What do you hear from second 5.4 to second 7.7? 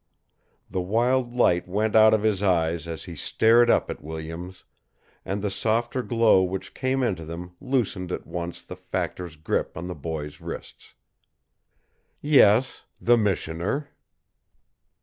the softer glow which came into them